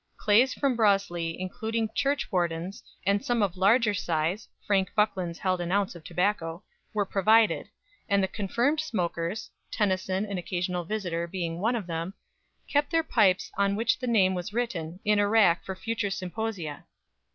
[0.17, 5.93] Clays from Broseley, including 'churchwardens' and some of larger size (Frank Buckland's held an ounce
[5.93, 7.69] of tobacco) were provided,
[8.09, 12.15] and the confirmed smokers (Tennyson, an occasional visitor, being one of them)
[12.67, 16.85] kept their pipes, on which the name was written, in a rack for future symposia."